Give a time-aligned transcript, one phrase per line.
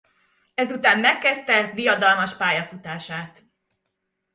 [0.53, 3.43] Ezután megkezdte diadalmas pályafutását.